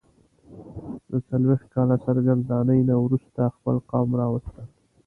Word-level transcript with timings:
د 1.09 1.11
څلوېښت 1.27 1.67
کاله 1.73 1.95
سرګرانۍ 2.05 2.79
نه 2.89 2.95
وروسته 3.03 3.41
خپل 3.55 3.75
قوم 3.91 4.09
راوستل. 4.21 4.67